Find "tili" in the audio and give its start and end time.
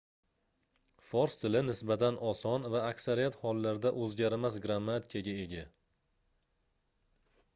1.41-1.59